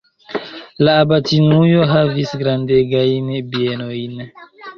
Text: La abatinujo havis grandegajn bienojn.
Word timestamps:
La 0.87 0.95
abatinujo 1.01 1.83
havis 1.91 2.33
grandegajn 2.41 3.29
bienojn. 3.53 4.27